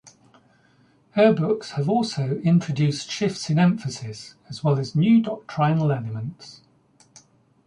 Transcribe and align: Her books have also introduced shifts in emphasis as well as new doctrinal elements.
Her 1.11 1.31
books 1.31 1.73
have 1.73 1.87
also 1.87 2.37
introduced 2.39 3.11
shifts 3.11 3.51
in 3.51 3.59
emphasis 3.59 4.33
as 4.49 4.63
well 4.63 4.79
as 4.79 4.95
new 4.95 5.21
doctrinal 5.21 5.91
elements. 5.91 6.61